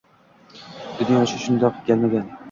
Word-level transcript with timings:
Dunyo 1.01 1.19
ishi 1.25 1.41
shundoq… 1.43 1.77
Galma-gal… 1.91 2.25